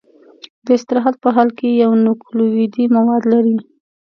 د 0.65 0.67
استراحت 0.77 1.15
په 1.23 1.29
حال 1.35 1.49
کې 1.57 1.69
یو 1.83 1.91
نوکلوئیدي 2.05 2.83
مواد 2.95 3.23
لري. 3.33 3.57